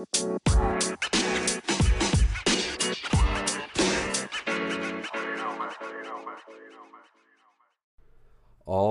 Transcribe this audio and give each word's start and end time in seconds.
All 0.00 0.06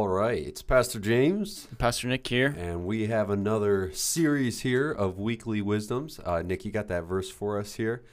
right, 0.08 0.38
it's 0.38 0.62
Pastor 0.62 1.00
James, 1.00 1.68
Pastor 1.80 2.08
Nick 2.10 2.28
here. 2.28 2.54
and 2.56 2.86
we 2.86 3.08
have 3.08 3.32
another 3.32 3.92
series 3.92 4.62
here 4.62 4.92
of 4.92 5.18
weekly 5.18 5.64
wisdoms. 5.64 6.20
Uh, 6.24 6.44
Nick, 6.44 6.64
you 6.64 6.72
got 6.72 6.90
that 6.90 7.06
verse 7.06 7.32
for 7.32 7.58
us 7.58 7.74
here. 7.74 8.04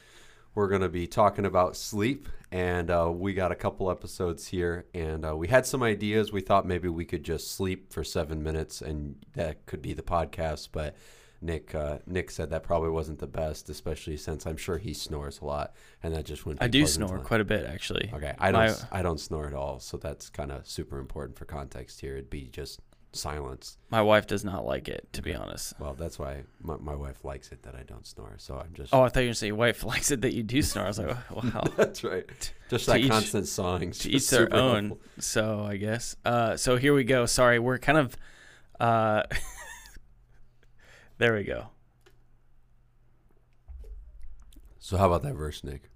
We're 0.55 0.69
going 0.69 0.81
to 0.81 0.89
be 0.89 1.07
talking 1.07 1.45
about 1.45 1.77
sleep, 1.77 2.31
and 2.51 2.91
uh, 2.91 3.13
we 3.15 3.35
got 3.35 3.53
a 3.53 3.57
couple 3.57 3.91
episodes 3.91 4.47
here, 4.47 4.87
and 4.95 5.27
uh, 5.27 5.37
we 5.37 5.49
had 5.49 5.67
some 5.67 5.83
ideas. 5.83 6.33
We 6.33 6.41
thought 6.41 6.67
maybe 6.67 6.89
we 6.89 7.05
could 7.05 7.25
just 7.25 7.51
sleep 7.51 7.93
for 7.93 8.03
seven 8.03 8.43
minutes, 8.43 8.81
and 8.81 9.17
that 9.35 9.67
could 9.67 9.83
be 9.83 9.93
the 9.93 10.01
podcast. 10.01 10.71
But 10.73 10.97
Nick, 11.41 11.75
uh, 11.75 11.99
Nick 12.07 12.31
said 12.31 12.51
that 12.51 12.63
probably 12.63 12.91
wasn't 12.91 13.19
the 13.19 13.27
best, 13.27 13.69
especially 13.69 14.17
since 14.17 14.47
I'm 14.47 14.57
sure 14.57 14.79
he 14.79 14.95
snores 14.95 15.41
a 15.41 15.45
lot, 15.45 15.75
and 16.03 16.15
that 16.15 16.25
just 16.25 16.47
wouldn't. 16.47 16.63
I 16.63 16.69
do 16.69 16.87
snore 16.87 17.19
quite 17.19 17.41
a 17.41 17.45
bit, 17.45 17.67
actually. 17.67 18.11
Okay, 18.13 18.35
I 18.39 18.51
don't. 18.53 18.67
My- 18.91 18.99
I 18.99 19.03
don't 19.03 19.21
snore 19.21 19.47
at 19.47 19.55
all, 19.55 19.79
so 19.81 19.97
that's 19.97 20.31
kind 20.31 20.51
of 20.51 20.67
super 20.67 20.99
important 20.99 21.39
for 21.39 21.45
context 21.45 22.01
here. 22.01 22.15
It'd 22.15 22.31
be 22.31 22.47
just 22.47 22.81
silence. 23.13 23.79
My 23.91 24.03
wife 24.03 24.27
does 24.27 24.45
not 24.45 24.65
like 24.67 24.89
it, 24.89 25.09
to 25.15 25.23
be 25.23 25.35
honest. 25.35 25.75
Well, 25.81 25.95
that's 25.95 26.19
why 26.19 26.43
my, 26.61 26.77
my 26.77 26.95
wife 26.95 27.25
likes 27.25 27.51
it 27.51 27.63
that 27.63 27.75
I 27.75 27.83
don't 27.83 28.07
snore. 28.07 28.35
So 28.39 28.57
I'm 28.59 28.73
just. 28.75 28.95
Oh, 28.95 29.03
I 29.03 29.09
thought 29.09 29.21
you 29.21 29.25
were 29.25 29.27
going 29.27 29.33
to 29.33 29.39
say 29.39 29.47
your 29.49 29.57
wife 29.57 29.85
likes 29.93 30.11
it 30.11 30.21
that 30.23 30.35
you 30.35 30.43
do 30.43 30.63
snore. 30.63 30.85
I 30.85 30.89
was 30.89 30.99
like, 30.99 31.31
wow. 31.55 31.65
that's 31.77 32.05
right. 32.05 32.53
Just 32.69 32.87
that 32.87 32.99
each- 32.99 33.11
constant 33.11 33.47
sawing. 33.47 33.93
to 33.93 34.11
each 34.11 34.29
their 34.29 34.53
own. 34.53 34.99
So 35.19 35.65
I 35.65 35.77
guess. 35.77 36.17
Uh, 36.25 36.57
so 36.57 36.77
here 36.77 36.95
we 36.95 37.05
go. 37.05 37.25
Sorry, 37.27 37.59
we're 37.59 37.79
kind 37.79 37.99
of. 37.99 38.17
Uh, 38.81 39.23
there 41.19 41.35
we 41.35 41.45
go. 41.45 41.69
So 44.79 44.97
how 44.97 45.07
about 45.07 45.23
that 45.23 45.35
verse, 45.35 45.65
Nick? 45.65 45.91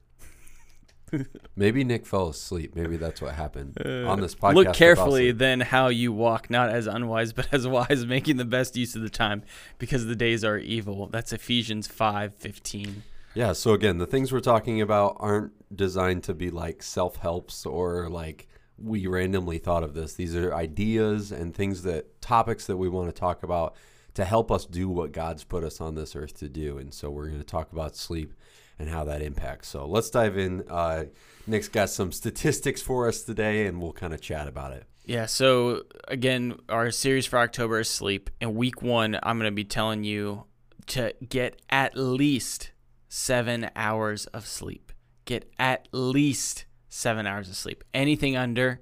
Maybe 1.56 1.84
Nick 1.84 2.06
fell 2.06 2.28
asleep. 2.28 2.74
Maybe 2.74 2.96
that's 2.96 3.20
what 3.20 3.34
happened 3.34 3.76
on 3.84 4.20
this 4.20 4.34
uh, 4.34 4.38
podcast. 4.38 4.54
Look 4.54 4.74
carefully 4.74 5.32
then 5.32 5.60
how 5.60 5.88
you 5.88 6.12
walk, 6.12 6.50
not 6.50 6.70
as 6.70 6.86
unwise, 6.86 7.32
but 7.34 7.48
as 7.52 7.66
wise, 7.66 8.06
making 8.06 8.36
the 8.36 8.44
best 8.44 8.76
use 8.76 8.96
of 8.96 9.02
the 9.02 9.10
time, 9.10 9.42
because 9.78 10.06
the 10.06 10.16
days 10.16 10.44
are 10.44 10.58
evil. 10.58 11.06
That's 11.06 11.32
Ephesians 11.32 11.86
five 11.86 12.34
fifteen. 12.34 13.02
Yeah. 13.34 13.52
So 13.52 13.72
again, 13.72 13.98
the 13.98 14.06
things 14.06 14.32
we're 14.32 14.40
talking 14.40 14.80
about 14.80 15.16
aren't 15.20 15.52
designed 15.74 16.24
to 16.24 16.34
be 16.34 16.50
like 16.50 16.82
self 16.82 17.16
helps 17.16 17.64
or 17.64 18.08
like 18.08 18.48
we 18.76 19.06
randomly 19.06 19.58
thought 19.58 19.84
of 19.84 19.94
this. 19.94 20.14
These 20.14 20.34
are 20.34 20.54
ideas 20.54 21.32
and 21.32 21.54
things 21.54 21.82
that 21.82 22.20
topics 22.20 22.66
that 22.66 22.76
we 22.76 22.88
want 22.88 23.08
to 23.08 23.12
talk 23.12 23.42
about 23.42 23.76
to 24.14 24.24
help 24.24 24.50
us 24.50 24.66
do 24.66 24.88
what 24.88 25.12
God's 25.12 25.44
put 25.44 25.64
us 25.64 25.80
on 25.80 25.94
this 25.94 26.16
earth 26.16 26.38
to 26.38 26.48
do. 26.48 26.78
And 26.78 26.92
so 26.92 27.10
we're 27.10 27.26
going 27.26 27.38
to 27.38 27.44
talk 27.44 27.72
about 27.72 27.96
sleep 27.96 28.34
and 28.78 28.88
how 28.88 29.04
that 29.04 29.22
impacts. 29.22 29.68
So 29.68 29.86
let's 29.86 30.10
dive 30.10 30.38
in. 30.38 30.64
Uh, 30.68 31.04
Nick's 31.46 31.68
got 31.68 31.90
some 31.90 32.12
statistics 32.12 32.80
for 32.82 33.08
us 33.08 33.22
today, 33.22 33.66
and 33.66 33.80
we'll 33.80 33.92
kind 33.92 34.14
of 34.14 34.20
chat 34.20 34.48
about 34.48 34.72
it. 34.72 34.84
Yeah, 35.04 35.26
so 35.26 35.82
again, 36.08 36.58
our 36.68 36.90
series 36.90 37.26
for 37.26 37.38
October 37.38 37.80
is 37.80 37.88
sleep. 37.88 38.30
In 38.40 38.54
week 38.54 38.82
one, 38.82 39.18
I'm 39.22 39.38
going 39.38 39.50
to 39.50 39.54
be 39.54 39.64
telling 39.64 40.04
you 40.04 40.44
to 40.88 41.14
get 41.28 41.60
at 41.68 41.96
least 41.96 42.70
seven 43.08 43.70
hours 43.74 44.26
of 44.26 44.46
sleep. 44.46 44.92
Get 45.24 45.50
at 45.58 45.88
least 45.92 46.64
seven 46.88 47.26
hours 47.26 47.48
of 47.48 47.56
sleep. 47.56 47.84
Anything 47.92 48.36
under, 48.36 48.80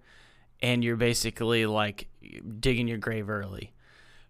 and 0.61 0.85
you're 0.85 0.97
basically 0.97 1.67
like 1.67 2.09
digging 2.61 2.89
your 2.89 2.99
grave 2.99 3.31
early. 3.31 3.73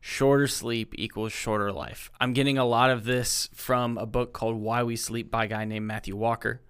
Shorter 0.00 0.46
sleep 0.46 0.94
equals 0.96 1.32
shorter 1.32 1.72
life. 1.72 2.10
I'm 2.20 2.32
getting 2.32 2.58
a 2.58 2.64
lot 2.64 2.90
of 2.90 3.04
this 3.04 3.48
from 3.52 3.98
a 3.98 4.06
book 4.06 4.32
called 4.32 4.56
Why 4.56 4.82
We 4.82 4.96
Sleep 4.96 5.30
by 5.30 5.44
a 5.44 5.48
guy 5.48 5.64
named 5.64 5.86
Matthew 5.86 6.16
Walker. 6.16 6.62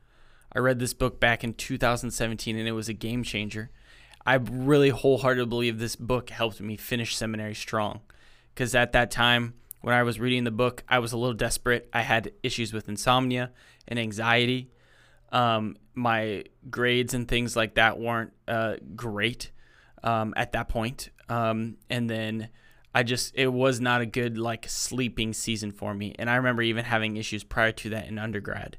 I 0.52 0.60
read 0.60 0.78
this 0.78 0.94
book 0.94 1.20
back 1.20 1.44
in 1.44 1.52
2017 1.52 2.56
and 2.56 2.66
it 2.66 2.72
was 2.72 2.88
a 2.88 2.94
game 2.94 3.22
changer. 3.22 3.70
I 4.24 4.34
really 4.34 4.88
wholeheartedly 4.88 5.48
believe 5.48 5.78
this 5.78 5.96
book 5.96 6.30
helped 6.30 6.60
me 6.60 6.76
finish 6.76 7.16
seminary 7.16 7.54
strong. 7.54 8.00
Because 8.54 8.74
at 8.74 8.92
that 8.92 9.10
time, 9.10 9.54
when 9.82 9.94
I 9.94 10.02
was 10.02 10.18
reading 10.18 10.44
the 10.44 10.50
book, 10.50 10.82
I 10.88 10.98
was 10.98 11.12
a 11.12 11.18
little 11.18 11.34
desperate. 11.34 11.88
I 11.92 12.02
had 12.02 12.32
issues 12.42 12.72
with 12.72 12.88
insomnia 12.88 13.52
and 13.86 13.98
anxiety. 13.98 14.70
Um, 15.30 15.76
my 15.94 16.44
grades 16.70 17.14
and 17.14 17.28
things 17.28 17.54
like 17.54 17.74
that 17.74 17.98
weren't 17.98 18.32
uh, 18.46 18.76
great 18.96 19.52
um, 20.02 20.34
at 20.36 20.52
that 20.52 20.68
point. 20.68 21.10
Um, 21.28 21.76
and 21.90 22.08
then 22.08 22.48
I 22.98 23.04
just, 23.04 23.32
it 23.36 23.52
was 23.52 23.80
not 23.80 24.00
a 24.00 24.06
good 24.06 24.38
like 24.38 24.68
sleeping 24.68 25.32
season 25.32 25.70
for 25.70 25.94
me. 25.94 26.16
And 26.18 26.28
I 26.28 26.34
remember 26.34 26.62
even 26.62 26.84
having 26.84 27.16
issues 27.16 27.44
prior 27.44 27.70
to 27.70 27.90
that 27.90 28.08
in 28.08 28.18
undergrad. 28.18 28.76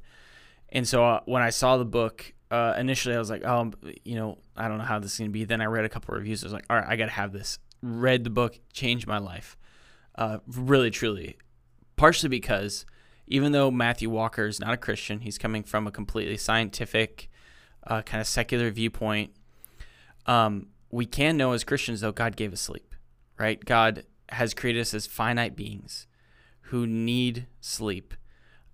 And 0.67 0.85
so 0.85 1.05
uh, 1.05 1.19
when 1.23 1.41
I 1.41 1.51
saw 1.51 1.77
the 1.77 1.85
book, 1.85 2.33
uh, 2.51 2.73
initially 2.77 3.15
I 3.15 3.19
was 3.19 3.29
like, 3.29 3.45
oh, 3.45 3.71
you 4.03 4.15
know, 4.15 4.39
I 4.57 4.67
don't 4.67 4.77
know 4.77 4.83
how 4.83 4.99
this 4.99 5.13
is 5.13 5.17
to 5.19 5.29
be. 5.29 5.45
Then 5.45 5.61
I 5.61 5.67
read 5.67 5.85
a 5.85 5.89
couple 5.89 6.15
reviews. 6.15 6.43
I 6.43 6.47
was 6.47 6.53
like, 6.53 6.65
all 6.69 6.75
right, 6.75 6.85
I 6.85 6.97
got 6.97 7.05
to 7.05 7.11
have 7.11 7.31
this. 7.31 7.59
Read 7.81 8.25
the 8.25 8.29
book, 8.29 8.59
changed 8.73 9.07
my 9.07 9.19
life. 9.19 9.57
Uh, 10.15 10.39
really, 10.45 10.91
truly. 10.91 11.37
Partially 11.95 12.27
because 12.27 12.85
even 13.25 13.53
though 13.53 13.71
Matthew 13.71 14.09
Walker 14.09 14.47
is 14.47 14.59
not 14.59 14.73
a 14.73 14.77
Christian, 14.77 15.21
he's 15.21 15.37
coming 15.37 15.63
from 15.63 15.87
a 15.87 15.91
completely 15.91 16.35
scientific, 16.35 17.29
uh, 17.87 18.01
kind 18.01 18.19
of 18.19 18.27
secular 18.27 18.69
viewpoint. 18.69 19.31
Um, 20.25 20.67
we 20.91 21.05
can 21.05 21.37
know 21.37 21.53
as 21.53 21.63
Christians, 21.63 22.01
though, 22.01 22.11
God 22.11 22.35
gave 22.35 22.51
us 22.51 22.59
sleep, 22.59 22.93
right? 23.37 23.63
God 23.63 24.03
has 24.31 24.53
created 24.53 24.81
us 24.81 24.93
as 24.93 25.07
finite 25.07 25.55
beings 25.55 26.07
who 26.61 26.85
need 26.85 27.47
sleep. 27.61 28.13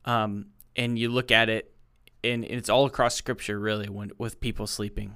Um, 0.04 0.48
and 0.76 1.00
you 1.00 1.10
look 1.10 1.32
at 1.32 1.50
it, 1.50 1.74
and 2.24 2.44
it's 2.44 2.70
all 2.70 2.86
across 2.86 3.16
Scripture, 3.16 3.60
really, 3.60 3.90
when 3.90 4.12
with 4.18 4.40
people 4.40 4.68
sleeping. 4.68 5.16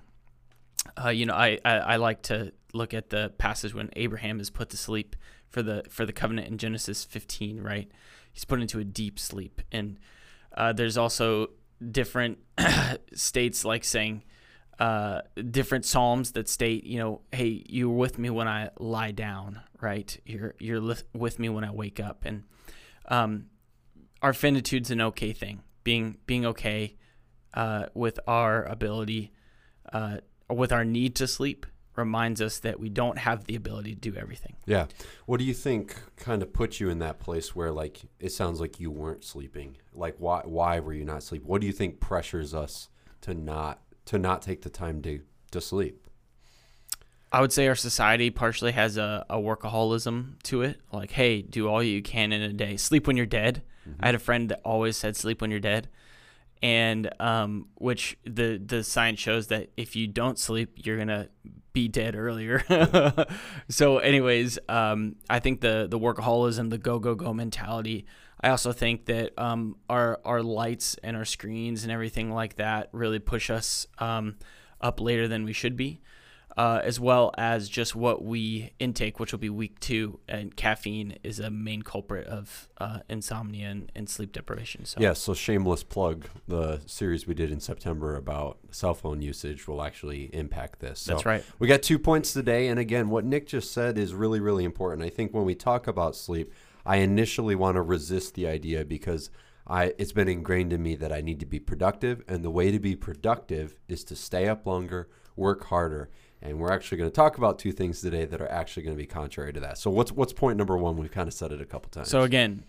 Uh, 1.03 1.09
you 1.09 1.25
know, 1.25 1.33
I, 1.33 1.59
I 1.65 1.73
I 1.77 1.95
like 1.97 2.21
to 2.23 2.53
look 2.73 2.93
at 2.93 3.09
the 3.09 3.33
passage 3.37 3.73
when 3.73 3.89
Abraham 3.95 4.39
is 4.39 4.49
put 4.49 4.69
to 4.69 4.77
sleep 4.77 5.15
for 5.49 5.61
the 5.61 5.83
for 5.89 6.05
the 6.05 6.13
covenant 6.13 6.47
in 6.47 6.57
Genesis 6.57 7.03
15, 7.03 7.61
right? 7.61 7.91
He's 8.31 8.45
put 8.45 8.61
into 8.61 8.79
a 8.79 8.83
deep 8.83 9.19
sleep, 9.19 9.61
and 9.71 9.99
uh, 10.55 10.71
there's 10.73 10.97
also 10.97 11.47
different 11.91 12.37
states 13.13 13.65
like 13.65 13.83
saying 13.83 14.23
uh, 14.79 15.21
different 15.51 15.85
psalms 15.85 16.31
that 16.31 16.47
state, 16.47 16.85
you 16.85 16.97
know, 16.97 17.21
hey, 17.33 17.63
you're 17.67 17.89
with 17.89 18.17
me 18.17 18.29
when 18.29 18.47
I 18.47 18.69
lie 18.79 19.11
down, 19.11 19.59
right? 19.81 20.17
You're 20.25 20.55
you're 20.59 20.79
li- 20.79 20.95
with 21.13 21.37
me 21.37 21.49
when 21.49 21.65
I 21.65 21.71
wake 21.71 21.99
up, 21.99 22.23
and 22.25 22.43
um, 23.09 23.47
our 24.21 24.33
finitude's 24.33 24.89
an 24.89 25.01
okay 25.01 25.33
thing. 25.33 25.63
Being 25.83 26.17
being 26.25 26.45
okay 26.45 26.95
uh, 27.53 27.87
with 27.93 28.19
our 28.25 28.63
ability, 28.63 29.33
uh, 29.91 30.17
with 30.49 30.71
our 30.71 30.85
need 30.85 31.13
to 31.15 31.27
sleep, 31.27 31.65
reminds 31.97 32.41
us 32.41 32.59
that 32.59 32.79
we 32.79 32.87
don't 32.87 33.17
have 33.17 33.43
the 33.45 33.55
ability 33.55 33.95
to 33.95 33.99
do 33.99 34.15
everything. 34.15 34.55
Yeah. 34.65 34.85
What 35.25 35.39
do 35.39 35.43
you 35.43 35.53
think 35.53 35.97
kind 36.15 36.41
of 36.41 36.53
put 36.53 36.79
you 36.79 36.89
in 36.89 36.99
that 36.99 37.19
place 37.19 37.53
where 37.53 37.71
like 37.71 38.01
it 38.19 38.31
sounds 38.31 38.61
like 38.61 38.79
you 38.79 38.91
weren't 38.91 39.25
sleeping? 39.25 39.75
Like 39.93 40.15
why 40.19 40.41
why 40.45 40.79
were 40.79 40.93
you 40.93 41.03
not 41.03 41.21
sleeping? 41.21 41.49
What 41.49 41.59
do 41.59 41.67
you 41.67 41.73
think 41.73 41.99
pressures 41.99 42.53
us 42.53 42.87
to 43.21 43.33
not 43.33 43.81
to 44.09 44.17
not 44.17 44.41
take 44.41 44.63
the 44.63 44.71
time 44.71 45.03
to 45.03 45.21
to 45.51 45.61
sleep? 45.61 46.07
I 47.31 47.41
would 47.41 47.53
say 47.53 47.67
our 47.67 47.75
society 47.75 48.31
partially 48.31 48.71
has 48.71 48.97
a, 48.97 49.23
a 49.29 49.37
workaholism 49.37 50.41
to 50.43 50.63
it. 50.63 50.81
Like, 50.91 51.11
hey, 51.11 51.43
do 51.43 51.67
all 51.67 51.83
you 51.83 52.01
can 52.01 52.31
in 52.31 52.41
a 52.41 52.51
day. 52.51 52.75
Sleep 52.75 53.05
when 53.05 53.17
you're 53.17 53.27
dead. 53.27 53.61
I 53.99 54.07
had 54.07 54.15
mm-hmm. 54.15 54.15
a 54.15 54.19
friend 54.19 54.49
that 54.49 54.61
always 54.65 54.97
said 54.97 55.15
sleep 55.15 55.41
when 55.41 55.51
you're 55.51 55.59
dead. 55.59 55.89
And 56.61 57.09
um, 57.21 57.67
which 57.75 58.17
the 58.25 58.61
the 58.63 58.83
science 58.83 59.19
shows 59.19 59.47
that 59.47 59.69
if 59.77 59.95
you 59.95 60.07
don't 60.07 60.37
sleep, 60.37 60.73
you're 60.75 60.97
gonna 60.97 61.29
be 61.71 61.87
dead 61.87 62.15
earlier. 62.15 62.63
so, 63.69 63.99
anyways, 63.99 64.59
um, 64.67 65.15
I 65.29 65.39
think 65.39 65.61
the 65.61 65.87
the 65.89 65.97
workaholism, 65.97 66.69
the 66.69 66.77
go 66.77 66.99
go 66.99 67.15
go 67.15 67.33
mentality. 67.33 68.05
I 68.41 68.49
also 68.49 68.73
think 68.73 69.05
that 69.05 69.37
um, 69.37 69.77
our 69.89 70.19
our 70.25 70.43
lights 70.43 70.97
and 71.01 71.15
our 71.15 71.25
screens 71.25 71.83
and 71.83 71.91
everything 71.91 72.31
like 72.31 72.55
that 72.55 72.89
really 72.91 73.19
push 73.19 73.49
us 73.49 73.87
um, 73.99 74.35
up 74.81 74.99
later 74.99 75.27
than 75.27 75.45
we 75.45 75.53
should 75.53 75.77
be 75.77 76.01
uh, 76.57 76.81
as 76.83 76.99
well 76.99 77.31
as 77.37 77.69
just 77.69 77.95
what 77.95 78.23
we 78.23 78.71
intake, 78.79 79.19
which 79.19 79.31
will 79.31 79.39
be 79.39 79.49
week 79.49 79.79
two. 79.79 80.19
And 80.27 80.55
caffeine 80.55 81.17
is 81.23 81.39
a 81.39 81.49
main 81.49 81.83
culprit 81.83 82.27
of 82.27 82.67
uh, 82.79 82.99
insomnia 83.07 83.69
and, 83.69 83.91
and 83.95 84.09
sleep 84.09 84.31
deprivation. 84.31 84.85
So 84.85 84.99
Yeah, 84.99 85.13
so 85.13 85.33
shameless 85.33 85.83
plug. 85.83 86.25
The 86.47 86.81
series 86.85 87.27
we 87.27 87.33
did 87.33 87.51
in 87.51 87.59
September 87.59 88.15
about 88.15 88.57
cell 88.71 88.93
phone 88.93 89.21
usage 89.21 89.67
will 89.67 89.81
actually 89.81 90.29
impact 90.33 90.79
this. 90.79 90.99
So 91.01 91.13
that's 91.13 91.25
right. 91.25 91.43
We 91.59 91.67
got 91.67 91.81
two 91.81 91.99
points 91.99 92.33
today. 92.33 92.67
And 92.67 92.79
again, 92.79 93.09
what 93.09 93.25
Nick 93.25 93.47
just 93.47 93.71
said 93.71 93.97
is 93.97 94.13
really, 94.13 94.39
really 94.39 94.65
important. 94.65 95.03
I 95.03 95.09
think 95.09 95.33
when 95.33 95.45
we 95.45 95.55
talk 95.55 95.87
about 95.87 96.15
sleep, 96.15 96.51
I 96.85 96.97
initially 96.97 97.55
want 97.55 97.75
to 97.75 97.81
resist 97.81 98.33
the 98.33 98.47
idea 98.47 98.83
because 98.83 99.29
I 99.67 99.93
it's 99.97 100.11
been 100.11 100.27
ingrained 100.27 100.73
in 100.73 100.81
me 100.81 100.95
that 100.95 101.13
I 101.13 101.21
need 101.21 101.39
to 101.41 101.45
be 101.45 101.59
productive. 101.59 102.23
And 102.27 102.43
the 102.43 102.49
way 102.49 102.71
to 102.71 102.79
be 102.79 102.95
productive 102.95 103.75
is 103.87 104.03
to 104.05 104.15
stay 104.15 104.47
up 104.47 104.65
longer, 104.65 105.07
work 105.35 105.65
harder. 105.65 106.09
And 106.41 106.57
we're 106.57 106.71
actually 106.71 106.97
going 106.99 107.09
to 107.09 107.15
talk 107.15 107.37
about 107.37 107.59
two 107.59 107.73
things 107.73 107.99
today 108.01 108.25
that 108.25 108.39
are 108.39 108.49
actually 108.49 108.83
going 108.83 108.95
to 108.95 109.01
be 109.01 109.05
contrary 109.05 109.51
to 109.53 109.59
that. 109.59 109.77
So 109.77 109.89
what's 109.89 110.11
what's 110.11 110.31
point 110.31 110.57
number 110.57 110.77
one? 110.77 110.95
We've 110.95 111.11
kind 111.11 111.27
of 111.27 111.33
said 111.33 111.51
it 111.51 111.61
a 111.61 111.65
couple 111.65 111.89
times. 111.89 112.09
So 112.09 112.21
again, 112.21 112.63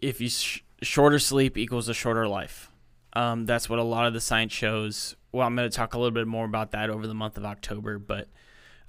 if 0.00 0.20
you 0.20 0.28
sh- 0.28 0.62
shorter 0.82 1.18
sleep 1.18 1.56
equals 1.56 1.88
a 1.88 1.94
shorter 1.94 2.26
life. 2.28 2.70
Um, 3.12 3.44
that's 3.44 3.68
what 3.68 3.78
a 3.78 3.84
lot 3.84 4.06
of 4.06 4.12
the 4.12 4.20
science 4.20 4.52
shows. 4.52 5.16
Well, 5.32 5.46
I'm 5.46 5.56
going 5.56 5.68
to 5.68 5.76
talk 5.76 5.94
a 5.94 5.98
little 5.98 6.12
bit 6.12 6.26
more 6.26 6.44
about 6.44 6.70
that 6.72 6.90
over 6.90 7.06
the 7.06 7.14
month 7.14 7.36
of 7.36 7.44
October, 7.44 7.98
but 7.98 8.28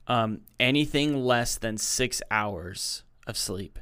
um, 0.07 0.41
anything 0.59 1.24
less 1.24 1.57
than 1.57 1.77
six 1.77 2.21
hours 2.29 3.03
of 3.27 3.38
sleep, 3.38 3.79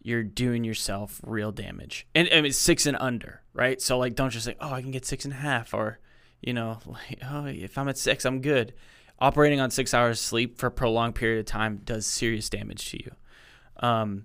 you're 0.00 0.22
doing 0.22 0.64
yourself 0.64 1.20
real 1.24 1.52
damage. 1.52 2.06
And 2.14 2.28
I 2.32 2.40
mean, 2.40 2.52
six 2.52 2.86
and 2.86 2.96
under, 2.98 3.42
right? 3.52 3.80
So, 3.80 3.98
like, 3.98 4.14
don't 4.14 4.30
just 4.30 4.46
say, 4.46 4.56
oh, 4.60 4.72
I 4.72 4.80
can 4.80 4.90
get 4.90 5.04
six 5.04 5.24
and 5.24 5.34
a 5.34 5.38
half, 5.38 5.74
or, 5.74 5.98
you 6.40 6.54
know, 6.54 6.78
like, 6.86 7.18
oh, 7.28 7.46
if 7.46 7.76
I'm 7.76 7.88
at 7.88 7.98
six, 7.98 8.24
I'm 8.24 8.40
good. 8.40 8.74
Operating 9.20 9.60
on 9.60 9.70
six 9.70 9.94
hours 9.94 10.18
of 10.18 10.24
sleep 10.24 10.58
for 10.58 10.68
a 10.68 10.70
prolonged 10.70 11.14
period 11.14 11.40
of 11.40 11.46
time 11.46 11.80
does 11.84 12.06
serious 12.06 12.48
damage 12.48 12.90
to 12.90 13.02
you. 13.02 13.10
Um, 13.80 14.24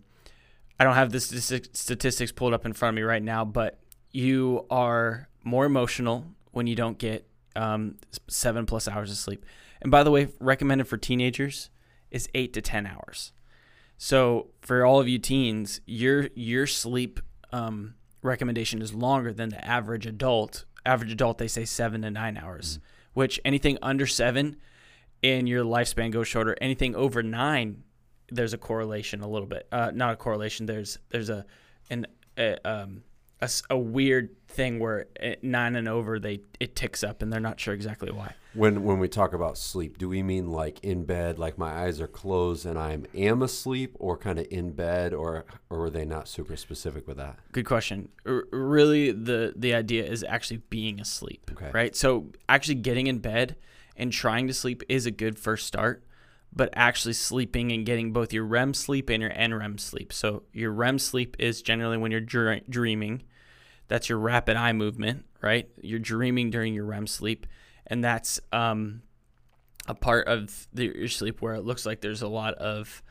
I 0.80 0.84
don't 0.84 0.96
have 0.96 1.12
the 1.12 1.20
statistics 1.20 2.32
pulled 2.32 2.54
up 2.54 2.66
in 2.66 2.74
front 2.74 2.94
of 2.94 2.96
me 2.96 3.02
right 3.02 3.24
now, 3.24 3.46
but 3.46 3.80
you 4.12 4.66
are 4.70 5.30
more 5.44 5.66
emotional 5.66 6.26
when 6.52 6.68
you 6.68 6.76
don't 6.76 6.98
get 6.98 7.28
um, 7.56 7.98
seven 8.28 8.66
plus 8.66 8.88
hours 8.88 9.10
of 9.10 9.18
sleep. 9.18 9.46
And 9.82 9.92
by 9.92 10.04
the 10.04 10.12
way, 10.12 10.28
recommended 10.40 10.88
for 10.88 10.98
teenagers 10.98 11.70
is 12.12 12.30
eight 12.34 12.54
to 12.54 12.62
ten 12.62 12.86
hours. 12.86 13.34
So 13.98 14.48
for 14.62 14.86
all 14.86 15.00
of 15.00 15.08
you 15.08 15.18
teens, 15.18 15.82
your 15.86 16.30
your 16.36 16.68
sleep 16.68 17.20
um, 17.52 17.96
recommendation 18.22 18.82
is 18.82 18.94
longer 18.94 19.34
than 19.34 19.50
the 19.50 19.64
average 19.66 20.06
adult. 20.06 20.66
Average 20.86 21.12
adult, 21.14 21.38
they 21.38 21.48
say 21.48 21.66
seven 21.66 22.02
to 22.02 22.12
nine 22.12 22.38
hours. 22.38 22.78
Mm-hmm. 22.78 22.88
Which 23.14 23.40
anything 23.46 23.78
under 23.82 24.08
seven, 24.08 24.58
and 25.24 25.48
your 25.48 25.64
lifespan 25.64 26.12
goes 26.12 26.28
shorter. 26.28 26.56
Anything 26.60 26.96
over 26.96 27.24
nine, 27.24 27.84
there's 28.30 28.54
a 28.54 28.58
correlation 28.58 29.22
a 29.22 29.28
little 29.28 29.48
bit. 29.48 29.68
Uh, 29.72 29.92
not 29.94 30.14
a 30.14 30.16
correlation. 30.16 30.66
There's 30.66 31.00
there's 31.10 31.30
a 31.30 31.46
an 31.90 32.06
a, 32.38 32.58
um, 32.70 33.04
a, 33.42 33.50
a 33.70 33.78
weird 33.78 34.36
thing 34.48 34.80
where 34.80 35.08
nine 35.42 35.76
and 35.76 35.88
over 35.88 36.20
they 36.20 36.42
it 36.60 36.76
ticks 36.76 37.04
up 37.04 37.22
and 37.22 37.32
they're 37.32 37.40
not 37.40 37.60
sure 37.60 37.74
exactly 37.74 38.12
why. 38.12 38.34
When 38.54 38.84
when 38.84 39.00
we 39.00 39.08
talk 39.08 39.34
about 39.34 39.58
sleep, 39.58 39.98
do 39.98 40.08
we 40.08 40.22
mean 40.22 40.50
like 40.50 40.80
in 40.84 41.06
bed, 41.06 41.40
like 41.40 41.58
my 41.58 41.72
eyes 41.86 42.00
are 42.00 42.08
closed 42.08 42.66
and 42.66 42.78
I 42.78 43.00
am 43.16 43.42
asleep, 43.42 43.96
or 44.00 44.16
kind 44.18 44.38
of 44.38 44.46
in 44.52 44.72
bed, 44.72 45.14
or 45.14 45.46
or 45.70 45.86
are 45.86 45.90
they 45.90 46.06
not 46.06 46.28
super 46.28 46.56
specific 46.56 47.08
with 47.08 47.18
that? 47.18 47.40
Good 47.52 47.66
question. 47.66 48.10
R- 48.26 48.46
really, 48.52 49.12
the 49.12 49.54
the 49.56 49.74
idea 49.74 50.06
is 50.06 50.24
actually 50.24 50.62
being 50.70 51.00
asleep, 51.00 51.50
okay. 51.54 51.72
right? 51.74 51.96
So 51.96 52.28
actually 52.48 52.76
getting 52.76 53.08
in 53.08 53.20
bed 53.20 53.56
and 53.96 54.12
trying 54.12 54.48
to 54.48 54.54
sleep 54.54 54.84
is 54.90 55.06
a 55.06 55.12
good 55.12 55.38
first 55.38 55.68
start 55.68 56.04
but 56.56 56.70
actually 56.74 57.14
sleeping 57.14 57.72
and 57.72 57.86
getting 57.86 58.14
both 58.14 58.32
your 58.32 58.46
REM 58.46 58.74
sleep 58.74 59.10
and 59.10 59.22
your 59.22 59.32
NREM 59.32 59.80
sleep. 59.80 60.14
So 60.14 60.44
your 60.54 60.72
REM 60.72 61.00
sleep 61.00 61.36
is 61.40 61.62
generally 61.62 61.98
when 61.98 62.12
you're 62.12 62.22
dr- 62.22 62.70
dreaming, 62.70 63.24
that's 63.88 64.08
your 64.08 64.20
rapid 64.20 64.56
eye 64.56 64.74
movement, 64.74 65.26
right? 65.42 65.68
You're 65.82 66.00
dreaming 66.00 66.52
during 66.52 66.74
your 66.74 66.86
REM 66.86 67.08
sleep, 67.08 67.48
and 67.88 68.04
that's 68.04 68.40
um, 68.52 69.02
a 69.88 69.96
part 69.96 70.28
of 70.28 70.68
the, 70.74 70.86
your 70.96 71.08
sleep 71.08 71.42
where 71.42 71.56
it 71.56 71.64
looks 71.64 71.86
like 71.86 72.02
there's 72.02 72.22
a 72.22 72.28
lot 72.28 72.54
of 72.56 73.02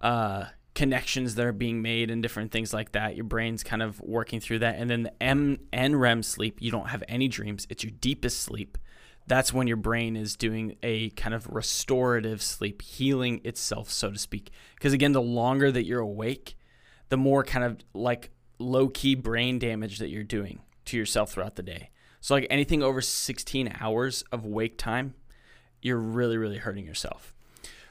uh, 0.00 0.46
connections 0.74 1.34
that 1.34 1.44
are 1.44 1.52
being 1.52 1.82
made 1.82 2.10
and 2.10 2.22
different 2.22 2.50
things 2.50 2.72
like 2.72 2.92
that. 2.92 3.14
Your 3.14 3.24
brain's 3.24 3.62
kind 3.62 3.82
of 3.82 4.00
working 4.00 4.40
through 4.40 4.60
that, 4.60 4.76
and 4.76 4.88
then 4.88 5.02
the 5.02 5.22
M 5.22 5.58
NREM 5.72 6.24
sleep, 6.24 6.58
you 6.60 6.70
don't 6.70 6.88
have 6.88 7.04
any 7.08 7.28
dreams. 7.28 7.66
It's 7.68 7.84
your 7.84 7.92
deepest 8.00 8.40
sleep. 8.40 8.78
That's 9.30 9.52
when 9.52 9.68
your 9.68 9.76
brain 9.76 10.16
is 10.16 10.34
doing 10.34 10.74
a 10.82 11.10
kind 11.10 11.34
of 11.34 11.46
restorative 11.46 12.42
sleep, 12.42 12.82
healing 12.82 13.40
itself, 13.44 13.88
so 13.88 14.10
to 14.10 14.18
speak. 14.18 14.50
Because 14.74 14.92
again, 14.92 15.12
the 15.12 15.22
longer 15.22 15.70
that 15.70 15.86
you're 15.86 16.00
awake, 16.00 16.56
the 17.10 17.16
more 17.16 17.44
kind 17.44 17.64
of 17.64 17.76
like 17.94 18.30
low 18.58 18.88
key 18.88 19.14
brain 19.14 19.60
damage 19.60 20.00
that 20.00 20.08
you're 20.08 20.24
doing 20.24 20.62
to 20.86 20.96
yourself 20.96 21.30
throughout 21.30 21.54
the 21.54 21.62
day. 21.62 21.90
So, 22.20 22.34
like 22.34 22.48
anything 22.50 22.82
over 22.82 23.00
16 23.00 23.76
hours 23.78 24.24
of 24.32 24.46
wake 24.46 24.76
time, 24.76 25.14
you're 25.80 25.96
really, 25.96 26.36
really 26.36 26.58
hurting 26.58 26.84
yourself. 26.84 27.32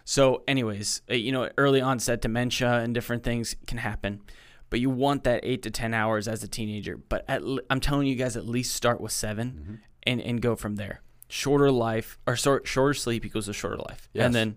So, 0.03 0.43
anyways, 0.45 1.03
uh, 1.09 1.13
you 1.13 1.31
know, 1.31 1.49
early 1.57 1.79
onset 1.79 2.19
dementia 2.19 2.79
and 2.79 2.93
different 2.93 3.23
things 3.23 3.55
can 3.65 3.77
happen, 3.77 4.23
but 4.69 4.81
you 4.81 4.89
want 4.89 5.23
that 5.23 5.39
eight 5.43 5.63
to 5.63 5.71
10 5.71 5.93
hours 5.93 6.27
as 6.27 6.43
a 6.43 6.49
teenager. 6.49 6.97
But 6.97 7.23
at, 7.29 7.41
I'm 7.69 7.79
telling 7.79 8.07
you 8.07 8.15
guys, 8.15 8.35
at 8.35 8.45
least 8.45 8.75
start 8.75 8.99
with 8.99 9.13
7 9.13 9.51
mm-hmm. 9.51 9.75
and, 10.03 10.19
and 10.19 10.41
go 10.41 10.57
from 10.57 10.75
there. 10.75 10.99
Shorter 11.29 11.71
life 11.71 12.17
or 12.27 12.35
short, 12.35 12.67
shorter 12.67 12.93
sleep 12.93 13.25
equals 13.25 13.47
a 13.47 13.53
shorter 13.53 13.77
life. 13.77 14.09
Yes. 14.13 14.25
And 14.25 14.35
then 14.35 14.55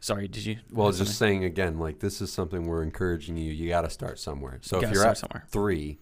Sorry, 0.00 0.28
did 0.28 0.46
you? 0.46 0.56
Well, 0.72 0.88
just 0.88 0.98
something? 0.98 1.12
saying 1.12 1.44
again, 1.44 1.78
like 1.78 2.00
this 2.00 2.22
is 2.22 2.32
something 2.32 2.66
we're 2.66 2.82
encouraging 2.82 3.36
you. 3.36 3.52
You 3.52 3.68
got 3.68 3.82
to 3.82 3.90
start 3.90 4.18
somewhere. 4.18 4.58
So 4.62 4.80
you 4.80 4.86
if 4.86 4.94
you're 4.94 5.06
at 5.06 5.18
somewhere. 5.18 5.44
three, 5.48 5.98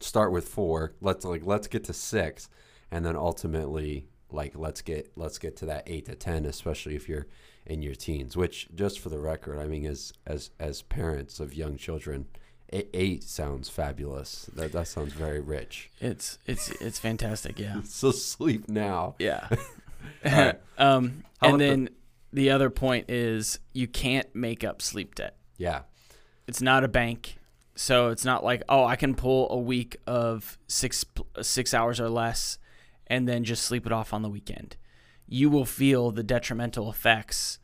start 0.00 0.30
with 0.30 0.46
four. 0.46 0.94
Let's 1.00 1.24
like 1.24 1.42
let's 1.44 1.66
get 1.66 1.84
to 1.84 1.94
six, 1.94 2.50
and 2.90 3.04
then 3.06 3.16
ultimately 3.16 4.08
like 4.30 4.52
let's 4.56 4.82
get 4.82 5.10
let's 5.16 5.38
get 5.38 5.56
to 5.56 5.66
that 5.66 5.84
eight 5.86 6.04
to 6.06 6.14
ten, 6.14 6.44
especially 6.44 6.96
if 6.96 7.08
you're 7.08 7.26
in 7.64 7.80
your 7.80 7.94
teens. 7.94 8.36
Which, 8.36 8.68
just 8.74 9.00
for 9.00 9.08
the 9.08 9.18
record, 9.18 9.58
I 9.58 9.66
mean, 9.66 9.86
as 9.86 10.12
as 10.26 10.50
as 10.60 10.82
parents 10.82 11.40
of 11.40 11.54
young 11.54 11.78
children, 11.78 12.26
eight 12.72 13.24
sounds 13.24 13.68
fabulous. 13.68 14.50
That 14.54 14.72
that 14.72 14.88
sounds 14.88 15.12
very 15.12 15.40
rich. 15.40 15.90
It's 16.00 16.38
it's 16.46 16.70
it's 16.80 16.98
fantastic. 16.98 17.58
Yeah. 17.58 17.80
so 17.84 18.10
sleep 18.10 18.68
now. 18.68 19.14
Yeah. 19.18 19.48
right. 20.24 20.60
um, 20.78 21.24
and 21.40 21.60
then. 21.60 21.84
The, 21.84 21.92
the 22.30 22.50
other 22.50 22.68
point 22.68 23.08
is 23.08 23.58
you 23.72 23.86
can't 23.86 24.28
make 24.34 24.62
up 24.62 24.82
sleep 24.82 25.14
debt. 25.14 25.36
Yeah. 25.56 25.82
It's 26.46 26.60
not 26.60 26.84
a 26.84 26.88
bank. 26.88 27.38
So 27.74 28.08
it's 28.08 28.24
not 28.24 28.44
like, 28.44 28.62
oh, 28.68 28.84
I 28.84 28.96
can 28.96 29.14
pull 29.14 29.50
a 29.50 29.58
week 29.58 29.96
of 30.06 30.58
6 30.66 31.04
6 31.40 31.74
hours 31.74 32.00
or 32.00 32.10
less 32.10 32.58
and 33.06 33.28
then 33.28 33.44
just 33.44 33.64
sleep 33.64 33.86
it 33.86 33.92
off 33.92 34.12
on 34.12 34.22
the 34.22 34.28
weekend. 34.28 34.76
You 35.26 35.48
will 35.48 35.64
feel 35.64 36.10
the 36.10 36.22
detrimental 36.22 36.90
effects 36.90 37.58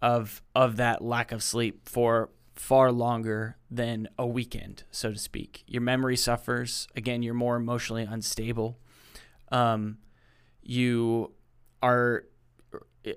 of 0.00 0.42
of 0.54 0.76
that 0.76 1.02
lack 1.02 1.32
of 1.32 1.42
sleep 1.42 1.88
for 1.88 2.30
far 2.58 2.90
longer 2.92 3.56
than 3.70 4.08
a 4.18 4.26
weekend, 4.26 4.84
so 4.90 5.12
to 5.12 5.18
speak. 5.18 5.64
Your 5.66 5.82
memory 5.82 6.16
suffers. 6.16 6.88
Again, 6.96 7.22
you're 7.22 7.34
more 7.34 7.56
emotionally 7.56 8.02
unstable. 8.02 8.78
Um, 9.50 9.98
you 10.62 11.32
are 11.82 12.24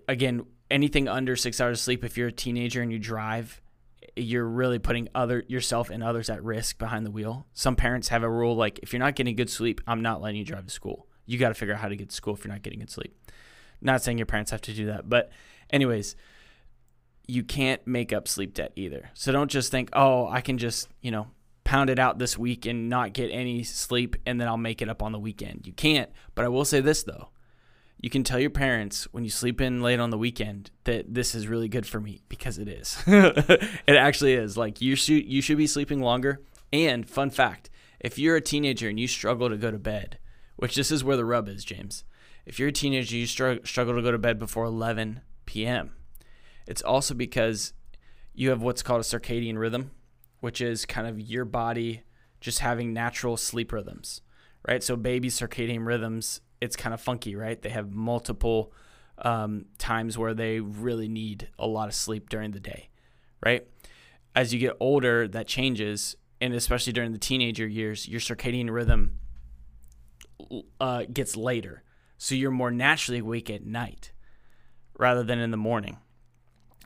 again 0.07 0.45
anything 0.69 1.07
under 1.07 1.35
six 1.35 1.59
hours 1.59 1.79
of 1.79 1.83
sleep, 1.83 2.03
if 2.03 2.17
you're 2.17 2.29
a 2.29 2.31
teenager 2.31 2.81
and 2.81 2.91
you 2.91 2.99
drive, 2.99 3.61
you're 4.15 4.47
really 4.47 4.79
putting 4.79 5.09
other 5.13 5.43
yourself 5.47 5.89
and 5.89 6.03
others 6.03 6.29
at 6.29 6.43
risk 6.43 6.77
behind 6.77 7.05
the 7.05 7.11
wheel. 7.11 7.45
Some 7.53 7.75
parents 7.75 8.07
have 8.07 8.23
a 8.23 8.29
rule 8.29 8.55
like 8.55 8.79
if 8.81 8.93
you're 8.93 8.99
not 8.99 9.15
getting 9.15 9.35
good 9.35 9.49
sleep, 9.49 9.81
I'm 9.85 10.01
not 10.01 10.21
letting 10.21 10.39
you 10.39 10.45
drive 10.45 10.65
to 10.65 10.71
school. 10.71 11.07
You 11.25 11.37
got 11.37 11.49
to 11.49 11.53
figure 11.53 11.73
out 11.73 11.81
how 11.81 11.89
to 11.89 11.95
get 11.95 12.09
to 12.09 12.15
school 12.15 12.33
if 12.33 12.43
you're 12.43 12.53
not 12.53 12.61
getting 12.61 12.79
good 12.79 12.89
sleep. 12.89 13.15
Not 13.81 14.01
saying 14.01 14.17
your 14.17 14.25
parents 14.25 14.51
have 14.51 14.61
to 14.61 14.73
do 14.73 14.87
that, 14.87 15.09
but 15.09 15.31
anyways, 15.69 16.15
you 17.27 17.43
can't 17.43 17.85
make 17.87 18.11
up 18.11 18.27
sleep 18.27 18.53
debt 18.53 18.71
either. 18.75 19.09
So 19.13 19.31
don't 19.31 19.51
just 19.51 19.71
think, 19.71 19.89
"Oh, 19.93 20.27
I 20.27 20.41
can 20.41 20.57
just, 20.57 20.89
you 21.01 21.11
know, 21.11 21.27
pound 21.63 21.89
it 21.89 21.99
out 21.99 22.19
this 22.19 22.37
week 22.37 22.65
and 22.65 22.89
not 22.89 23.13
get 23.13 23.29
any 23.29 23.63
sleep 23.63 24.15
and 24.25 24.39
then 24.39 24.47
I'll 24.47 24.57
make 24.57 24.81
it 24.81 24.89
up 24.89 25.01
on 25.01 25.11
the 25.11 25.19
weekend." 25.19 25.65
You 25.65 25.73
can't. 25.73 26.09
But 26.35 26.45
I 26.45 26.49
will 26.49 26.65
say 26.65 26.81
this 26.81 27.03
though 27.03 27.29
you 28.01 28.09
can 28.09 28.23
tell 28.23 28.39
your 28.39 28.49
parents 28.49 29.07
when 29.11 29.23
you 29.23 29.29
sleep 29.29 29.61
in 29.61 29.81
late 29.81 29.99
on 29.99 30.09
the 30.09 30.17
weekend 30.17 30.71
that 30.85 31.13
this 31.13 31.35
is 31.35 31.47
really 31.47 31.67
good 31.67 31.85
for 31.85 32.01
me 32.01 32.23
because 32.29 32.57
it 32.57 32.67
is. 32.67 32.97
it 33.07 33.95
actually 33.95 34.33
is. 34.33 34.57
Like 34.57 34.81
you 34.81 34.95
should 34.95 35.23
you 35.25 35.41
should 35.41 35.57
be 35.57 35.67
sleeping 35.67 36.01
longer. 36.01 36.41
And 36.73 37.07
fun 37.07 37.29
fact, 37.29 37.69
if 37.99 38.17
you're 38.17 38.35
a 38.35 38.41
teenager 38.41 38.89
and 38.89 38.99
you 38.99 39.07
struggle 39.07 39.49
to 39.49 39.57
go 39.57 39.69
to 39.69 39.77
bed, 39.77 40.17
which 40.55 40.75
this 40.75 40.91
is 40.91 41.03
where 41.03 41.17
the 41.17 41.25
rub 41.25 41.47
is, 41.47 41.63
James. 41.63 42.03
If 42.43 42.57
you're 42.57 42.69
a 42.69 42.73
teenager 42.73 43.15
you 43.15 43.27
struggle 43.27 43.95
to 43.95 44.01
go 44.01 44.11
to 44.11 44.17
bed 44.17 44.39
before 44.39 44.65
11 44.65 45.21
p.m. 45.45 45.91
It's 46.67 46.81
also 46.81 47.13
because 47.13 47.73
you 48.33 48.49
have 48.49 48.61
what's 48.61 48.83
called 48.83 49.01
a 49.01 49.03
circadian 49.03 49.57
rhythm, 49.57 49.91
which 50.39 50.61
is 50.61 50.85
kind 50.85 51.07
of 51.07 51.19
your 51.19 51.45
body 51.45 52.03
just 52.39 52.59
having 52.59 52.93
natural 52.93 53.37
sleep 53.37 53.71
rhythms, 53.71 54.21
right? 54.67 54.83
So 54.83 54.95
baby 54.95 55.29
circadian 55.29 55.85
rhythms 55.85 56.41
it's 56.61 56.75
kind 56.75 56.93
of 56.93 57.01
funky, 57.01 57.35
right? 57.35 57.59
They 57.59 57.69
have 57.69 57.91
multiple 57.91 58.71
um, 59.17 59.65
times 59.79 60.17
where 60.17 60.33
they 60.33 60.59
really 60.59 61.07
need 61.07 61.49
a 61.59 61.67
lot 61.67 61.87
of 61.87 61.95
sleep 61.95 62.29
during 62.29 62.51
the 62.51 62.59
day, 62.59 62.89
right? 63.43 63.67
As 64.35 64.53
you 64.53 64.59
get 64.59 64.77
older, 64.79 65.27
that 65.27 65.47
changes, 65.47 66.15
and 66.39 66.53
especially 66.53 66.93
during 66.93 67.11
the 67.11 67.17
teenager 67.17 67.67
years, 67.67 68.07
your 68.07 68.19
circadian 68.19 68.69
rhythm 68.69 69.17
uh, 70.79 71.03
gets 71.11 71.35
later, 71.35 71.83
so 72.17 72.35
you're 72.35 72.51
more 72.51 72.71
naturally 72.71 73.19
awake 73.19 73.49
at 73.49 73.65
night 73.65 74.11
rather 74.97 75.23
than 75.23 75.39
in 75.39 75.49
the 75.49 75.57
morning. 75.57 75.97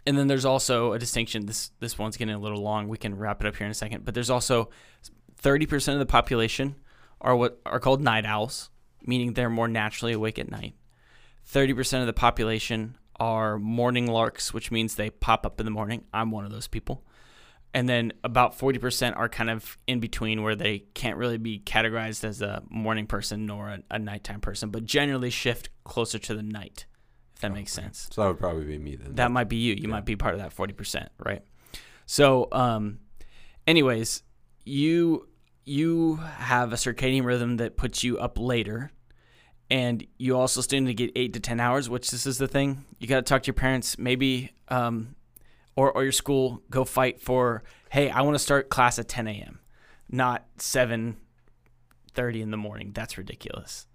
And 0.07 0.17
then 0.17 0.27
there's 0.27 0.45
also 0.45 0.93
a 0.93 1.00
distinction. 1.00 1.45
This 1.45 1.71
this 1.79 1.97
one's 1.97 2.17
getting 2.17 2.35
a 2.35 2.39
little 2.39 2.62
long. 2.62 2.88
We 2.88 2.97
can 2.97 3.17
wrap 3.17 3.41
it 3.41 3.47
up 3.47 3.55
here 3.55 3.65
in 3.65 3.71
a 3.71 3.75
second. 3.75 4.05
But 4.05 4.13
there's 4.13 4.29
also 4.29 4.69
30% 5.41 5.93
of 5.93 6.00
the 6.00 6.05
population 6.05 6.75
are 7.21 7.35
what 7.35 7.59
are 7.65 7.79
called 7.79 8.01
night 8.01 8.25
owls 8.25 8.69
meaning 9.05 9.33
they're 9.33 9.50
more 9.50 9.67
naturally 9.67 10.13
awake 10.13 10.39
at 10.39 10.50
night. 10.50 10.74
30% 11.51 12.01
of 12.01 12.07
the 12.07 12.13
population 12.13 12.97
are 13.17 13.57
morning 13.59 14.07
larks, 14.07 14.53
which 14.53 14.71
means 14.71 14.95
they 14.95 15.09
pop 15.09 15.45
up 15.45 15.59
in 15.59 15.65
the 15.65 15.71
morning. 15.71 16.03
I'm 16.13 16.31
one 16.31 16.45
of 16.45 16.51
those 16.51 16.67
people. 16.67 17.03
and 17.74 17.89
then 17.89 18.13
about 18.24 18.57
40% 18.57 19.17
are 19.17 19.27
kind 19.27 19.50
of 19.50 19.77
in 19.85 20.00
between 20.00 20.41
where 20.41 20.55
they 20.55 20.79
can't 20.93 21.17
really 21.17 21.38
be 21.38 21.59
categorized 21.59 22.24
as 22.24 22.41
a 22.41 22.63
morning 22.69 23.05
person 23.05 23.45
nor 23.45 23.67
a, 23.67 23.83
a 23.91 24.00
nighttime 24.00 24.39
person, 24.39 24.69
but 24.69 24.85
generally 24.85 25.29
shift 25.29 25.67
closer 25.83 26.17
to 26.17 26.33
the 26.33 26.41
night, 26.41 26.85
that 27.45 27.53
makes 27.53 27.71
sense. 27.71 28.09
So 28.11 28.21
that 28.21 28.27
would 28.27 28.39
probably 28.39 28.65
be 28.65 28.77
me 28.77 28.95
then. 28.95 29.15
That 29.15 29.31
might 29.31 29.49
be 29.49 29.57
you. 29.57 29.75
You 29.75 29.87
might 29.87 30.05
be 30.05 30.15
part 30.15 30.33
of 30.33 30.39
that 30.39 30.55
40%, 30.55 31.07
right? 31.23 31.41
So, 32.05 32.47
um, 32.51 32.99
anyways, 33.67 34.23
you 34.65 35.27
you 35.67 36.17
have 36.17 36.73
a 36.73 36.75
circadian 36.75 37.25
rhythm 37.25 37.57
that 37.57 37.75
puts 37.75 38.03
you 38.03 38.19
up 38.19 38.37
later 38.37 38.91
and 39.71 40.05
you 40.19 40.37
also 40.37 40.61
still 40.61 40.79
need 40.79 40.87
to 40.87 40.93
get 40.93 41.11
eight 41.15 41.33
to 41.33 41.39
ten 41.39 41.59
hours 41.59 41.89
which 41.89 42.11
this 42.11 42.27
is 42.27 42.37
the 42.37 42.47
thing 42.47 42.85
you 42.99 43.07
got 43.07 43.15
to 43.15 43.21
talk 43.23 43.41
to 43.41 43.47
your 43.47 43.55
parents 43.55 43.97
maybe 43.97 44.51
um, 44.67 45.15
or, 45.75 45.91
or 45.91 46.03
your 46.03 46.11
school 46.11 46.61
go 46.69 46.85
fight 46.85 47.19
for 47.19 47.63
hey 47.89 48.11
i 48.11 48.21
want 48.21 48.35
to 48.35 48.39
start 48.39 48.69
class 48.69 48.99
at 48.99 49.07
10 49.07 49.27
a.m 49.27 49.59
not 50.07 50.45
7.30 50.59 52.41
in 52.41 52.51
the 52.51 52.57
morning 52.57 52.91
that's 52.93 53.17
ridiculous 53.17 53.87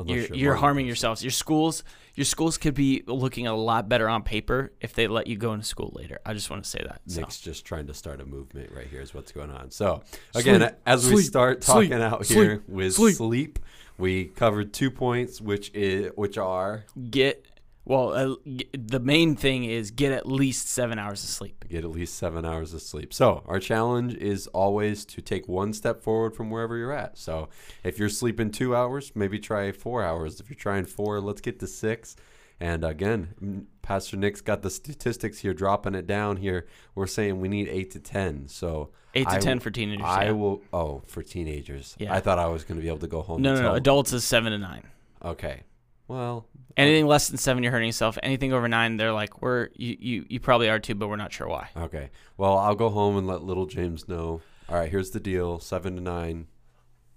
Unless 0.00 0.28
you're, 0.28 0.36
you're 0.38 0.50
morning 0.50 0.60
harming 0.60 0.86
yourselves 0.86 1.22
your 1.22 1.30
schools 1.30 1.84
your 2.14 2.24
schools 2.24 2.58
could 2.58 2.74
be 2.74 3.02
looking 3.06 3.46
a 3.46 3.54
lot 3.54 3.88
better 3.88 4.08
on 4.08 4.22
paper 4.22 4.72
if 4.80 4.94
they 4.94 5.08
let 5.08 5.26
you 5.26 5.36
go 5.36 5.52
into 5.52 5.64
school 5.66 5.92
later 5.96 6.18
i 6.24 6.32
just 6.32 6.50
want 6.50 6.62
to 6.62 6.68
say 6.68 6.80
that 6.82 7.00
so. 7.06 7.20
Nick's 7.20 7.40
just 7.40 7.64
trying 7.64 7.86
to 7.86 7.94
start 7.94 8.20
a 8.20 8.24
movement 8.26 8.70
right 8.72 8.86
here 8.86 9.00
is 9.00 9.14
what's 9.14 9.32
going 9.32 9.50
on. 9.50 9.70
So 9.70 10.02
again, 10.34 10.60
Sleep, 10.60 10.72
as 10.86 11.04
we 11.06 11.12
sleep, 11.16 11.26
start 11.26 11.64
sleep, 11.64 11.90
talking 11.90 12.02
out 12.02 12.26
sleep, 12.26 12.38
here 12.38 12.62
with 12.68 12.94
sleep. 12.94 13.16
sleep. 13.16 13.58
we 13.96 14.26
covered 14.26 14.72
two 14.72 14.90
points, 14.90 15.40
which 15.40 15.70
is 15.74 16.10
which 16.14 16.38
are 16.38 16.84
get 17.10 17.44
well 17.88 18.12
uh, 18.12 18.34
the 18.72 19.00
main 19.00 19.34
thing 19.34 19.64
is 19.64 19.90
get 19.90 20.12
at 20.12 20.26
least 20.26 20.68
seven 20.68 20.98
hours 20.98 21.24
of 21.24 21.30
sleep 21.30 21.58
get 21.68 21.84
at 21.84 21.90
least 21.90 22.16
seven 22.16 22.44
hours 22.44 22.74
of 22.74 22.82
sleep. 22.82 23.12
So 23.12 23.42
our 23.46 23.60
challenge 23.60 24.14
is 24.14 24.46
always 24.48 25.04
to 25.06 25.20
take 25.20 25.48
one 25.48 25.72
step 25.72 26.02
forward 26.02 26.34
from 26.34 26.50
wherever 26.50 26.76
you're 26.76 26.92
at. 26.92 27.18
So 27.18 27.48
if 27.84 27.98
you're 27.98 28.08
sleeping 28.08 28.50
two 28.50 28.74
hours, 28.74 29.12
maybe 29.14 29.38
try 29.38 29.70
four 29.72 30.02
hours. 30.02 30.40
If 30.40 30.48
you're 30.48 30.56
trying 30.56 30.86
four, 30.86 31.20
let's 31.20 31.40
get 31.40 31.60
to 31.60 31.66
six. 31.66 32.16
And 32.60 32.84
again, 32.84 33.66
Pastor 33.82 34.16
Nick's 34.16 34.40
got 34.40 34.62
the 34.62 34.70
statistics 34.70 35.38
here, 35.38 35.54
dropping 35.54 35.94
it 35.94 36.08
down 36.08 36.38
here. 36.38 36.66
We're 36.94 37.06
saying 37.06 37.40
we 37.40 37.48
need 37.48 37.68
eight 37.68 37.92
to 37.92 38.00
ten. 38.00 38.48
So 38.48 38.90
eight 39.14 39.28
to 39.28 39.36
I 39.36 39.38
ten 39.38 39.60
for 39.60 39.70
teenagers 39.70 40.04
I 40.04 40.24
yeah. 40.24 40.30
will. 40.32 40.62
Oh, 40.72 41.02
for 41.06 41.22
teenagers. 41.22 41.94
Yeah. 41.98 42.12
I 42.14 42.20
thought 42.20 42.38
I 42.38 42.46
was 42.48 42.64
going 42.64 42.78
to 42.78 42.82
be 42.82 42.88
able 42.88 42.98
to 42.98 43.06
go 43.06 43.22
home. 43.22 43.42
no 43.42 43.54
no 43.54 43.62
no 43.62 43.74
adults 43.74 44.12
is 44.12 44.24
seven 44.24 44.52
to 44.52 44.58
nine 44.58 44.84
Okay. 45.24 45.62
Well, 46.08 46.46
anything 46.76 47.06
less 47.06 47.28
than 47.28 47.36
seven 47.38 47.62
you're 47.62 47.72
hurting 47.72 47.88
yourself 47.88 48.16
anything 48.22 48.52
over 48.52 48.66
nine 48.68 48.96
they're 48.96 49.12
like 49.12 49.42
we're 49.42 49.68
you, 49.74 49.96
you, 50.00 50.26
you 50.28 50.40
probably 50.40 50.68
are 50.68 50.78
too 50.78 50.94
but 50.94 51.08
we're 51.08 51.16
not 51.16 51.32
sure 51.32 51.48
why 51.48 51.68
okay. 51.76 52.10
Well, 52.36 52.56
I'll 52.56 52.74
go 52.74 52.88
home 52.88 53.16
and 53.18 53.26
let 53.26 53.42
little 53.42 53.66
James 53.66 54.08
know. 54.08 54.40
All 54.68 54.76
right, 54.76 54.90
here's 54.90 55.10
the 55.10 55.20
deal: 55.20 55.58
seven 55.60 55.96
to 55.96 56.00
nine. 56.02 56.46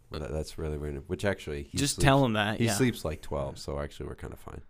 Well, 0.09 0.19
that- 0.21 0.31
that's 0.31 0.57
really 0.57 0.77
weird. 0.77 1.03
Which 1.07 1.23
actually, 1.25 1.69
just 1.75 1.95
sleeps- 1.95 2.03
tell 2.05 2.25
him 2.25 2.33
that 2.33 2.59
He 2.59 2.65
yeah 2.65 2.73
sleeps 2.73 3.03
like 3.05 3.21
twelve, 3.21 3.57
so 3.57 3.79
actually 3.79 4.07
we're 4.07 4.15
kind 4.15 4.33
of 4.33 4.39
fine. 4.39 4.61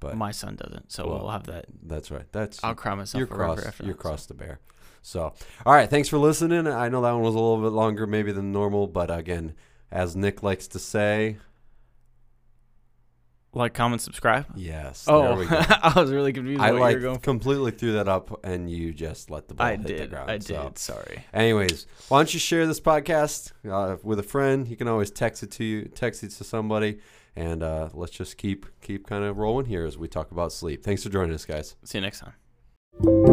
But 0.00 0.16
my 0.16 0.32
son 0.32 0.56
doesn't 0.56 0.90
so 0.90 1.06
Well, 1.06 1.18
we'll 1.20 1.30
have 1.30 1.44
that 1.44 1.66
that's 1.84 2.10
right. 2.10 2.24
That's 2.32 2.58
i'll 2.64 2.74
cry 2.74 2.94
myself 2.96 3.20
you're 3.20 3.28
a 3.28 3.30
cross. 3.30 3.64
after 3.64 3.84
You're 3.84 3.94
that, 3.94 4.02
so. 4.02 4.08
cross 4.08 4.26
the 4.26 4.34
bear. 4.34 4.58
So, 5.00 5.32
all 5.64 5.74
right. 5.74 5.88
Thanks 5.88 6.08
for 6.08 6.18
listening. 6.18 6.66
I 6.66 6.88
know 6.88 7.02
that 7.02 7.12
one 7.12 7.22
was 7.22 7.34
a 7.34 7.38
little 7.38 7.60
bit 7.62 7.72
longer, 7.72 8.06
maybe 8.06 8.30
than 8.32 8.52
normal, 8.52 8.86
but 8.88 9.10
again, 9.16 9.54
as 9.90 10.14
Nick 10.16 10.42
likes 10.42 10.66
to 10.68 10.78
say, 10.78 11.38
like 13.54 13.74
comment 13.74 14.00
subscribe 14.00 14.46
yes. 14.54 15.04
there 15.04 15.14
oh 15.14 15.36
we 15.36 15.46
go. 15.46 15.60
i 15.82 15.92
was 15.96 16.10
really 16.10 16.32
confused 16.32 16.60
I 16.60 16.70
like 16.70 16.92
you 16.92 16.96
were 16.98 17.02
going 17.02 17.16
for. 17.16 17.22
completely 17.22 17.70
threw 17.70 17.92
that 17.92 18.08
up, 18.08 18.40
and 18.44 18.70
you 18.70 18.92
just 18.94 19.30
let 19.30 19.48
the 19.48 19.54
ball 19.54 19.66
i 19.66 19.76
hit 19.76 19.98
the 19.98 20.06
ground. 20.06 20.30
i 20.30 20.38
did 20.38 20.46
So, 20.46 20.72
sorry 20.76 21.24
anyways, 21.34 21.86
why 22.08 22.18
don't 22.18 22.32
you 22.32 22.40
share 22.40 22.66
this 22.66 22.80
podcast 22.80 23.52
uh, 23.70 23.96
with 24.02 24.18
a 24.18 24.22
friend? 24.22 24.66
You 24.68 24.76
can 24.76 24.88
always 24.88 25.10
text 25.10 25.42
it 25.42 25.50
to 25.52 25.64
you, 25.64 25.84
text 25.84 26.22
it 26.24 26.30
to 26.30 26.44
somebody, 26.44 26.98
and 27.36 27.62
uh, 27.62 27.88
let's 27.92 28.12
just 28.12 28.36
keep 28.38 28.66
keep 28.80 29.06
kind 29.06 29.24
of 29.24 29.36
rolling 29.38 29.66
here 29.66 29.84
as 29.84 29.98
we 29.98 30.08
talk 30.08 30.30
about 30.30 30.52
sleep. 30.52 30.82
Thanks 30.82 31.02
for 31.02 31.08
joining 31.10 31.34
us, 31.34 31.44
guys. 31.44 31.76
see 31.84 31.98
you 31.98 32.02
next 32.02 32.20
time 32.20 33.31